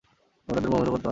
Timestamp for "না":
0.95-0.99